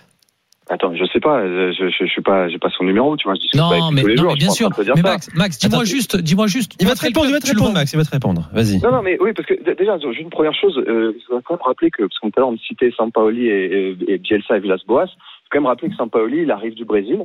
Attends, 0.69 0.93
je 0.95 1.05
sais 1.05 1.21
pas, 1.21 1.41
je, 1.45 1.71
je, 1.71 1.89
je 1.89 2.05
suis 2.11 2.21
pas, 2.21 2.49
j'ai 2.49 2.57
pas 2.57 2.69
son 2.69 2.83
numéro, 2.83 3.15
tu 3.15 3.25
vois, 3.25 3.35
je 3.35 3.41
discute 3.41 3.59
pas 3.59 3.67
avec 3.67 3.79
Non, 3.79 3.89
lui 3.91 3.95
mais, 3.95 4.01
tous 4.01 4.07
les 4.07 4.15
non, 4.15 4.21
jours, 4.21 4.31
mais 4.31 4.39
je 4.39 4.45
bien 4.45 4.51
sûr. 4.51 4.69
Mais 4.77 4.83
ça. 4.83 5.01
Max, 5.01 5.33
Max, 5.33 5.59
dis-moi 5.59 5.85
juste, 5.85 6.17
dis-moi 6.17 6.47
juste. 6.47 6.75
Il 6.81 6.87
va 6.87 6.95
te 6.95 7.01
répondre, 7.01 7.27
il 7.27 7.31
va 7.31 7.39
te 7.39 7.47
répondre, 7.47 7.73
Max, 7.73 7.93
il 7.93 7.97
va 7.97 8.03
te 8.03 8.11
répondre. 8.11 8.49
Vas-y. 8.51 8.81
Non, 8.81 8.91
non, 8.91 9.01
mais 9.01 9.17
oui, 9.21 9.31
parce 9.33 9.47
que 9.47 9.53
déjà, 9.73 9.97
j'ai 9.97 10.21
une 10.21 10.29
première 10.29 10.53
chose, 10.53 10.77
euh, 10.77 11.13
il 11.15 11.23
faut 11.23 11.39
quand 11.41 11.53
même 11.53 11.63
rappeler 11.63 11.89
que, 11.89 12.03
parce 12.03 12.19
qu'on 12.19 12.31
tout 12.31 12.39
à 12.39 12.41
l'heure, 12.41 12.49
on 12.49 12.57
citait 12.57 12.91
Sampaoli 12.97 13.47
et, 13.47 13.91
et, 13.91 14.13
et 14.13 14.17
Bielsa 14.17 14.57
et 14.57 14.59
Villas-Boas, 14.59 15.05
il 15.05 15.09
faut 15.09 15.49
quand 15.51 15.59
même 15.59 15.67
rappeler 15.67 15.89
que 15.89 15.95
Sampaoli, 15.95 16.41
il 16.41 16.51
arrive 16.51 16.73
du 16.73 16.83
Brésil, 16.83 17.23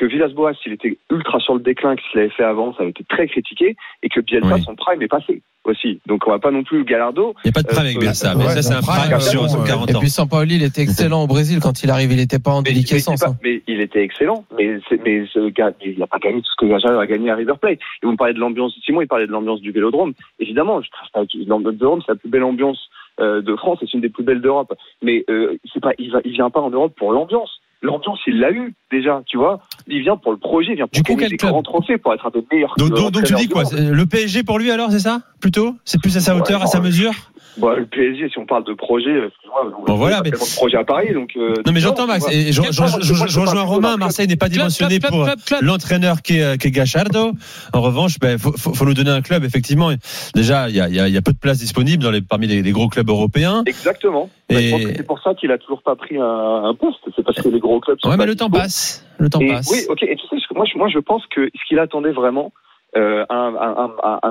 que 0.00 0.06
Villas-Boas, 0.06 0.52
il 0.66 0.72
était 0.72 0.96
ultra 1.10 1.38
sur 1.40 1.54
le 1.54 1.60
déclin, 1.60 1.94
que 1.94 2.00
qu'il 2.10 2.20
avait 2.20 2.30
fait 2.30 2.42
avant, 2.44 2.72
ça 2.74 2.80
avait 2.82 2.90
été 2.90 3.04
très 3.04 3.26
critiqué, 3.28 3.76
et 4.02 4.08
que 4.08 4.20
Bielsa, 4.20 4.54
Oui. 4.54 4.62
son 4.62 4.74
prime 4.74 5.02
est 5.02 5.08
passé 5.08 5.42
aussi. 5.64 6.00
Donc 6.06 6.26
on 6.26 6.30
va 6.30 6.38
pas 6.38 6.50
non 6.50 6.62
plus 6.64 6.84
Galardo. 6.84 7.34
Il 7.44 7.48
n'y 7.48 7.50
a 7.50 7.52
pas 7.52 7.62
de 7.62 7.66
prime 7.68 7.80
avec 7.84 7.96
Euh, 7.96 8.00
Bielsa, 8.00 8.34
ouais, 8.34 8.44
mais 8.44 8.48
ça, 8.48 8.62
c'est 8.62 8.72
un 8.74 8.80
prime 8.80 9.10
prime, 9.10 9.20
sur 9.20 9.44
euh, 9.44 9.48
sur 9.48 9.64
et 9.64 9.68
40 9.68 9.90
Et 9.90 9.94
puis 9.94 10.08
Sampaoli, 10.08 10.54
il 10.56 10.62
était 10.62 10.80
excellent 10.80 11.24
au 11.24 11.26
Brésil 11.26 11.58
quand 11.60 11.82
il 11.82 11.90
arrive, 11.90 12.12
il 12.12 12.20
était 12.20 12.38
pas 12.38 12.52
en 12.52 12.62
Mais, 12.62 12.70
mais, 12.70 12.74
déliquescence. 12.76 13.20
pas- 13.20 13.28
hein. 13.28 13.36
mais 13.44 13.62
il 13.68 13.80
était 13.82 14.02
excellent, 14.02 14.44
mais, 14.56 14.78
mais 15.04 15.26
ce 15.32 15.50
gars, 15.50 15.72
il 15.84 15.98
n'a 15.98 16.06
pas 16.06 16.18
gagné 16.18 16.40
tout 16.40 16.48
ce 16.50 16.56
que 16.64 16.70
Gajardo 16.70 16.98
a 16.98 17.06
gagné 17.06 17.30
à 17.30 17.36
River 17.36 17.54
Plate. 17.60 17.78
Et 18.02 18.06
vous 18.06 18.12
me 18.12 18.16
parlez 18.16 18.32
de 18.34 18.38
l'ambiance, 18.40 18.72
Simon, 18.84 19.02
il 19.02 19.06
parlait 19.08 19.26
de 19.26 19.32
l'ambiance 19.32 19.60
du 19.60 19.70
Vélodrome. 19.70 20.14
Évidemment, 20.38 20.80
je 20.80 20.88
trace 20.90 21.10
pas 21.10 21.22
Vélodrome, 21.34 22.00
c'est 22.06 22.12
la 22.12 22.16
plus 22.18 22.30
belle 22.30 22.44
ambiance 22.44 22.78
euh, 23.20 23.42
de 23.42 23.54
France 23.56 23.78
c'est 23.82 23.92
une 23.92 24.00
des 24.00 24.08
plus 24.08 24.24
belles 24.24 24.40
d'Europe. 24.40 24.72
Mais 25.02 25.24
euh, 25.28 25.58
c'est 25.74 25.80
pas, 25.80 25.92
il, 25.98 26.10
va, 26.10 26.20
il 26.24 26.32
vient 26.32 26.48
pas 26.48 26.60
en 26.60 26.70
Europe 26.70 26.94
pour 26.96 27.12
l'ambiance. 27.12 27.60
L'ambiance, 27.82 28.18
il 28.26 28.38
l'a 28.38 28.50
eu 28.50 28.74
déjà, 28.92 29.22
tu 29.26 29.38
vois. 29.38 29.60
Il 29.86 30.02
vient 30.02 30.16
pour 30.16 30.32
le 30.32 30.38
projet, 30.38 30.72
il 30.72 30.76
vient 30.76 30.86
pour 30.86 31.02
gagner 31.02 31.28
des 31.28 31.36
grands 31.36 31.62
trophées, 31.62 31.96
pour 31.96 32.12
être 32.12 32.26
un 32.26 32.30
des 32.30 32.44
meilleurs. 32.52 32.74
Donc, 32.76 32.92
euh, 32.92 32.94
donc, 32.96 33.12
donc 33.12 33.24
tu 33.24 33.34
dis 33.34 33.48
quoi 33.48 33.62
Le 33.72 34.04
PSG 34.06 34.42
pour 34.42 34.58
lui 34.58 34.70
alors, 34.70 34.90
c'est 34.90 34.98
ça 34.98 35.20
Plutôt 35.40 35.74
C'est 35.86 36.00
plus 36.00 36.14
à 36.16 36.20
sa 36.20 36.34
Ouais, 36.34 36.40
hauteur, 36.42 36.60
à 36.60 36.64
non, 36.64 36.70
sa 36.70 36.78
euh, 36.78 36.82
mesure 36.82 37.12
Bah, 37.56 37.74
le 37.76 37.86
PSG, 37.86 38.28
si 38.28 38.38
on 38.38 38.44
parle 38.44 38.64
de 38.64 38.74
projet, 38.74 39.10
excuse-moi, 39.26 39.72
Bon, 39.86 39.94
voilà, 39.94 40.20
il 40.24 40.30
mais- 40.30 40.36
de 40.38 40.54
projets 40.56 40.76
à 40.76 40.84
Paris, 40.84 41.14
donc. 41.14 41.30
euh, 41.38 41.54
Non 41.64 41.72
mais 41.72 41.80
j'entends 41.80 42.06
Max, 42.06 42.26
et 42.30 42.52
je, 42.52 42.60
rejoins 42.60 43.62
Romain, 43.62 43.96
Marseille 43.96 44.28
n'est 44.28 44.36
pas 44.36 44.50
dimensionné 44.50 45.00
pour 45.00 45.26
club. 45.46 45.60
l'entraîneur 45.62 46.20
qui 46.20 46.38
est, 46.38 46.60
qui 46.60 46.68
est 46.68 46.70
Gachardo. 46.70 47.32
En 47.72 47.80
revanche, 47.80 48.18
ben, 48.20 48.38
faut, 48.38 48.52
faut, 48.52 48.74
faut 48.74 48.84
nous 48.84 48.92
donner 48.94 49.10
un 49.10 49.22
club, 49.22 49.42
effectivement. 49.44 49.90
Déjà, 50.34 50.68
il 50.68 50.76
y 50.76 50.80
a, 50.80 50.88
il 50.88 50.94
y 50.94 51.00
a- 51.00 51.08
il 51.08 51.14
y 51.14 51.16
a 51.16 51.22
peu 51.22 51.32
de 51.32 51.38
places 51.38 51.58
disponibles 51.60 52.02
dans 52.02 52.10
les, 52.10 52.20
parmi 52.20 52.46
les, 52.46 52.60
les 52.62 52.72
gros 52.72 52.88
clubs 52.88 53.08
européens. 53.08 53.62
Exactement. 53.66 54.28
Bah, 54.50 54.60
Et- 54.60 54.62
Je 54.64 54.70
pense 54.72 54.84
que 54.84 54.94
c'est 54.96 55.06
pour 55.06 55.20
ça 55.20 55.34
qu'il 55.34 55.50
a 55.52 55.58
toujours 55.58 55.82
pas 55.82 55.96
pris 55.96 56.18
un, 56.18 56.64
un 56.64 56.74
poste. 56.74 57.00
C'est 57.14 57.24
parce 57.24 57.40
que 57.40 57.48
les 57.48 57.60
gros 57.60 57.80
clubs 57.80 57.98
sont 58.00 58.10
Ouais, 58.10 58.16
mais 58.16 58.26
le 58.26 58.36
temps 58.36 58.50
passe. 58.50 59.06
Le 59.18 59.28
temps 59.30 59.40
Et 59.40 59.48
passe. 59.48 59.70
Oui, 59.70 59.78
ok. 59.88 60.02
Et 60.02 60.16
tu 60.16 60.26
sais, 60.26 60.36
moi, 60.54 60.64
je, 60.64 60.76
moi, 60.76 60.88
je 60.88 60.98
pense 60.98 61.24
que 61.26 61.48
ce 61.54 61.68
qu'il 61.68 61.78
attendait 61.78 62.12
vraiment, 62.12 62.52
euh, 62.96 63.24
à, 63.28 63.34
un, 63.34 63.54
à 63.54 63.90
à 64.02 64.20
à 64.26 64.28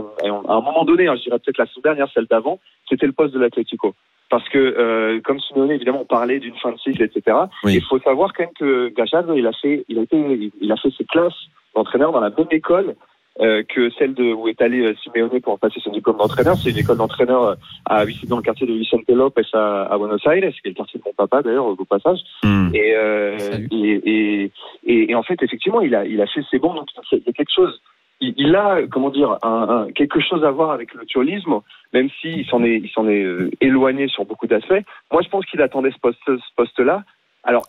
un 0.53 0.61
moment 0.61 0.83
donné, 0.83 1.07
hein, 1.07 1.15
je 1.15 1.23
dirais 1.23 1.39
peut-être 1.39 1.57
la 1.57 1.65
semaine 1.67 1.83
dernière, 1.83 2.09
celle 2.13 2.25
d'avant, 2.25 2.59
c'était 2.89 3.05
le 3.05 3.13
poste 3.13 3.33
de 3.33 3.39
l'Atlético. 3.39 3.93
Parce 4.29 4.47
que, 4.49 4.57
euh, 4.59 5.21
comme 5.23 5.39
Simeone, 5.39 5.71
évidemment, 5.71 6.01
on 6.01 6.05
parlait 6.05 6.39
d'une 6.39 6.55
fin 6.55 6.71
de 6.71 6.77
cycle, 6.77 7.01
etc. 7.01 7.35
Oui. 7.63 7.75
Il 7.75 7.83
faut 7.83 7.99
savoir 7.99 8.33
quand 8.33 8.43
même 8.43 8.53
que 8.59 8.89
Gachardo, 8.95 9.33
il 9.33 9.47
a 9.47 9.53
fait, 9.53 9.85
il 9.89 9.97
a 9.97 10.01
été, 10.03 10.51
il 10.61 10.71
a 10.71 10.75
fait 10.77 10.91
ses 10.97 11.05
classes 11.05 11.33
d'entraîneur 11.75 12.11
dans 12.11 12.19
la 12.19 12.29
même 12.29 12.47
école 12.51 12.95
euh, 13.41 13.63
que 13.63 13.89
celle 13.91 14.13
de 14.13 14.33
où 14.33 14.47
est 14.47 14.61
allé 14.61 14.81
euh, 14.81 14.95
Simeone 15.03 15.39
pour 15.41 15.57
passer 15.59 15.79
son 15.79 15.91
diplôme 15.91 16.17
d'entraîneur. 16.17 16.55
C'est 16.57 16.71
une 16.71 16.77
école 16.77 16.97
d'entraîneur 16.97 17.43
euh, 17.43 17.55
à 17.85 18.05
dans 18.27 18.37
le 18.37 18.41
quartier 18.43 18.67
de 18.67 18.73
Vicente 18.73 19.07
Lopez 19.07 19.43
à, 19.53 19.83
à 19.83 19.97
Buenos 19.97 20.25
Aires, 20.25 20.51
qui 20.51 20.67
est 20.67 20.69
le 20.69 20.73
quartier 20.73 20.99
de 20.99 21.05
mon 21.05 21.13
papa 21.13 21.41
d'ailleurs 21.41 21.65
au 21.67 21.85
passage. 21.85 22.19
Hmm. 22.43 22.69
Et, 22.73 22.93
euh, 22.95 23.37
et, 23.71 24.01
et, 24.05 24.51
et, 24.85 25.11
et 25.11 25.15
en 25.15 25.23
fait, 25.23 25.41
effectivement, 25.41 25.81
il 25.81 25.95
a, 25.95 26.05
il 26.05 26.21
a 26.21 26.27
fait 26.27 26.41
ses 26.49 26.59
bons. 26.59 26.73
Donc, 26.73 26.87
il 27.11 27.23
y 27.25 27.29
a 27.29 27.33
quelque 27.33 27.53
chose. 27.53 27.81
Il, 28.21 28.33
il 28.35 28.55
a, 28.55 28.81
comment 28.91 29.09
dire, 29.09 29.37
un, 29.43 29.85
un- 29.87 29.91
quelque 29.91 30.19
chose 30.19 30.43
à 30.43 30.51
voir 30.51 30.71
avec 30.71 30.93
le 30.93 31.05
turlisme, 31.05 31.59
même 31.93 32.09
s'il 32.19 32.45
s'en 32.47 32.63
est, 32.63 32.77
il 32.77 32.89
s'en 32.89 33.07
est 33.07 33.23
euh, 33.23 33.49
éloigné 33.61 34.07
sur 34.09 34.25
beaucoup 34.25 34.47
d'aspects. 34.47 34.83
Moi, 35.11 35.21
je 35.23 35.29
pense 35.29 35.45
qu'il 35.45 35.61
attendait 35.61 35.91
ce 35.91 35.99
poste, 35.99 36.19
ce 36.25 36.55
poste-là. 36.57 37.03
Alors, 37.43 37.65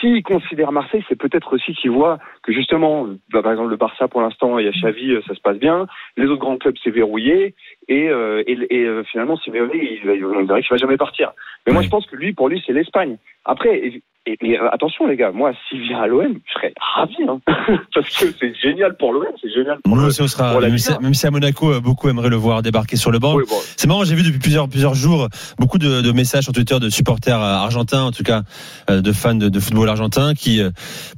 s'il 0.00 0.22
considère 0.22 0.72
Marseille, 0.72 1.04
c'est 1.08 1.18
peut-être 1.18 1.54
aussi 1.54 1.74
qu'il 1.74 1.90
voit 1.90 2.18
que 2.44 2.52
justement, 2.52 3.06
bah, 3.32 3.42
par 3.42 3.52
exemple, 3.52 3.70
le 3.70 3.76
Barça 3.76 4.06
pour 4.08 4.20
l'instant, 4.20 4.58
il 4.58 4.66
y 4.66 4.68
a 4.68 4.72
Xavi, 4.72 5.12
euh, 5.12 5.22
ça 5.26 5.34
se 5.34 5.40
passe 5.40 5.58
bien. 5.58 5.86
Les 6.16 6.26
autres 6.26 6.40
grands 6.40 6.58
clubs, 6.58 6.76
c'est 6.84 6.90
verrouillé. 6.90 7.54
Et, 7.88 8.08
euh, 8.08 8.42
et, 8.46 8.58
et, 8.70 8.84
euh, 8.84 9.02
finalement, 9.10 9.36
Simeone, 9.38 9.70
il, 9.74 10.00
va- 10.06 10.38
on 10.38 10.44
dirait 10.44 10.60
qu'il 10.62 10.70
va 10.70 10.76
jamais 10.76 10.96
partir. 10.96 11.32
Mais 11.66 11.72
moi, 11.72 11.82
je 11.82 11.88
pense 11.88 12.06
que 12.06 12.16
lui, 12.16 12.32
pour 12.32 12.48
lui, 12.48 12.62
c'est 12.66 12.72
l'Espagne. 12.72 13.16
Après, 13.46 13.76
et, 13.78 14.02
et- 14.26 14.58
attention 14.72 15.06
les 15.06 15.16
gars, 15.16 15.32
moi, 15.32 15.52
s'il 15.68 15.80
vient 15.82 16.00
à 16.00 16.06
l'OM, 16.06 16.38
je 16.46 16.52
serais 16.54 16.72
ravi, 16.96 17.16
hein. 17.28 17.40
parce 17.94 18.08
que 18.18 18.26
c'est 18.38 18.54
génial 18.54 18.96
pour 18.96 19.12
l'OM, 19.12 19.26
c'est 19.42 19.50
génial 19.50 19.78
pour 19.84 19.98
aussi, 19.98 20.22
on 20.22 20.26
sera, 20.28 20.58
la 20.60 20.68
même 20.68 20.78
si, 20.78 20.92
un. 20.92 20.98
même 21.00 21.12
si 21.12 21.26
à 21.26 21.30
Monaco, 21.30 21.78
beaucoup 21.82 22.08
aimeraient 22.08 22.30
le 22.30 22.36
voir 22.36 22.62
débarquer 22.62 22.96
sur 22.96 23.10
le 23.10 23.18
banc. 23.18 23.34
Oui, 23.34 23.44
bon, 23.48 23.56
C'est 23.76 23.86
marrant, 23.86 24.04
j'ai 24.04 24.14
vu 24.14 24.22
depuis 24.22 24.38
plusieurs, 24.38 24.66
plusieurs 24.68 24.94
jours 24.94 25.28
beaucoup 25.58 25.76
de, 25.78 26.00
de 26.00 26.12
messages 26.12 26.44
sur 26.44 26.52
Twitter 26.54 26.78
de 26.80 26.88
supporters 26.88 27.38
argentins, 27.38 28.02
en 28.04 28.12
tout 28.12 28.22
cas 28.22 28.42
de 28.88 29.12
fans 29.12 29.34
de, 29.34 29.48
de 29.50 29.60
football 29.60 29.88
argentin, 29.90 30.32
qui, 30.34 30.62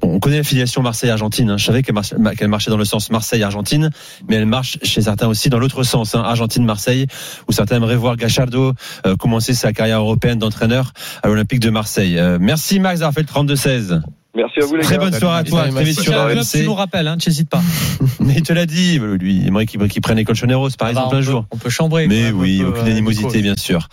bon, 0.01 0.15
on 0.15 0.19
connaît 0.21 0.39
la 0.39 0.45
filiation 0.45 0.83
Marseille-Argentine. 1.17 1.51
hein. 1.51 1.57
Je 1.57 1.65
savais 1.65 1.83
qu'elle 1.83 2.49
marchait 2.49 2.71
dans 2.71 2.77
le 2.77 2.85
sens 2.85 3.11
Marseille-Argentine, 3.11 3.91
mais 4.29 4.37
elle 4.37 4.47
marche 4.47 4.79
chez 4.83 5.01
certains 5.03 5.29
aussi 5.29 5.49
dans 5.49 5.59
l'autre 5.59 5.83
sens, 5.83 6.15
hein, 6.15 6.23
Argentine-Marseille, 6.25 7.07
où 7.49 7.53
certains 7.53 7.77
aimeraient 7.77 7.97
voir 7.97 8.17
Gachardo 8.17 8.73
euh, 9.07 9.17
commencer 9.17 9.55
sa 9.55 9.73
carrière 9.73 10.01
européenne 10.01 10.39
d'entraîneur 10.39 10.93
à 11.23 11.29
l'Olympique 11.29 11.61
de 11.61 11.71
Marseille. 11.71 12.19
Euh, 12.19 12.39
merci 12.41 12.81
Max 12.81 13.01
d'avoir 13.01 13.15
fait 13.15 13.23
le 13.23 13.27
32-16. 13.55 14.01
merci 14.35 14.61
à 14.61 14.67
vous 14.67 14.77
les 14.77 14.83
Très 14.83 14.97
gars. 14.99 15.05
bonne 15.05 15.15
soirée 15.19 15.39
à 15.41 15.45
toi, 15.45 15.69
très 15.69 15.85
vite 15.85 16.01
sur 16.01 16.13
Club, 16.13 16.39
tu 16.43 16.59
RMC. 16.59 16.65
nous 16.67 16.75
rappelles, 16.75 17.09
hein, 17.09 17.17
tu 17.19 17.29
n'hésites 17.31 17.49
pas. 17.49 17.63
Mais 18.21 18.35
il 18.37 18.43
te 18.43 18.53
l'a 18.53 18.67
dit, 18.67 18.99
lui, 18.99 19.37
il 19.37 19.47
aimerait 19.49 19.67
qu'il 19.67 19.79
prenne 20.03 20.17
l'école 20.19 20.35
Choneros 20.37 20.71
par 20.79 20.89
Ah 20.89 20.93
bah, 20.93 21.01
exemple 21.01 21.15
un 21.15 21.19
peut- 21.19 21.23
jour. 21.25 21.47
On 21.51 21.57
peut 21.57 21.71
chambrer. 21.71 22.07
Mais 22.09 22.31
oui, 22.33 22.63
aucune 22.65 22.87
euh, 22.87 22.91
animosité 22.91 23.41
bien 23.41 23.57
sûr. 23.57 23.89